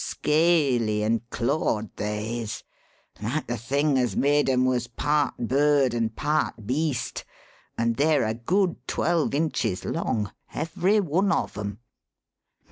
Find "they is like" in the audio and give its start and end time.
1.95-3.45